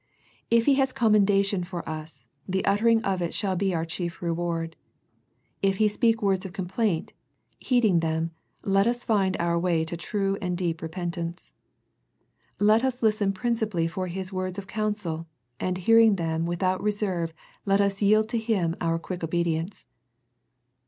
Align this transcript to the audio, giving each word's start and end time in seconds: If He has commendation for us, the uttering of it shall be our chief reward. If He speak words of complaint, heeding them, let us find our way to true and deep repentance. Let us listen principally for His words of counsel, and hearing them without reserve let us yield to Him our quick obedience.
If 0.49 0.65
He 0.65 0.73
has 0.81 0.91
commendation 0.93 1.63
for 1.63 1.87
us, 1.87 2.25
the 2.49 2.65
uttering 2.65 3.03
of 3.03 3.21
it 3.21 3.35
shall 3.35 3.55
be 3.55 3.75
our 3.75 3.85
chief 3.85 4.19
reward. 4.19 4.75
If 5.61 5.75
He 5.77 5.87
speak 5.87 6.23
words 6.23 6.43
of 6.43 6.53
complaint, 6.53 7.13
heeding 7.59 7.99
them, 7.99 8.31
let 8.63 8.87
us 8.87 9.03
find 9.03 9.37
our 9.39 9.59
way 9.59 9.83
to 9.85 9.95
true 9.95 10.39
and 10.41 10.57
deep 10.57 10.81
repentance. 10.81 11.51
Let 12.57 12.83
us 12.83 13.03
listen 13.03 13.31
principally 13.31 13.85
for 13.87 14.07
His 14.07 14.33
words 14.33 14.57
of 14.57 14.65
counsel, 14.65 15.27
and 15.59 15.77
hearing 15.77 16.15
them 16.15 16.47
without 16.47 16.81
reserve 16.81 17.31
let 17.67 17.79
us 17.79 18.01
yield 18.01 18.27
to 18.29 18.39
Him 18.39 18.75
our 18.81 18.97
quick 18.97 19.23
obedience. 19.23 19.85